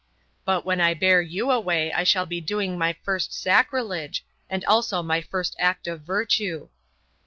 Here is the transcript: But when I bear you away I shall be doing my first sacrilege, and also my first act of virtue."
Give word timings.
But 0.45 0.65
when 0.65 0.81
I 0.81 0.95
bear 0.95 1.21
you 1.21 1.51
away 1.51 1.93
I 1.93 2.03
shall 2.03 2.25
be 2.25 2.41
doing 2.41 2.75
my 2.75 2.93
first 3.03 3.39
sacrilege, 3.39 4.25
and 4.49 4.65
also 4.65 5.03
my 5.03 5.21
first 5.21 5.55
act 5.59 5.85
of 5.85 6.01
virtue." 6.01 6.69